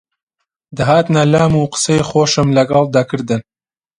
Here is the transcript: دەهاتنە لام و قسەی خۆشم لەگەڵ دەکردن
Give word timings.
دەهاتنە 0.77 1.23
لام 1.33 1.53
و 1.57 1.69
قسەی 1.73 2.01
خۆشم 2.09 2.47
لەگەڵ 2.57 2.85
دەکردن 2.95 3.41